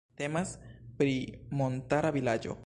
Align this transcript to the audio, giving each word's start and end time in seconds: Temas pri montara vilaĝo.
Temas 0.21 0.53
pri 1.01 1.15
montara 1.61 2.13
vilaĝo. 2.19 2.59